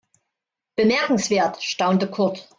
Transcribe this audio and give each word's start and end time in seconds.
Bemerkenswert, 0.77 1.61
staunte 1.61 2.09
Kurt. 2.09 2.49